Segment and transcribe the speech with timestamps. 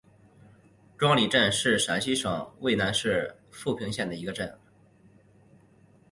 [0.97, 4.57] 庄里镇是陕西省渭南市富平县的一个镇。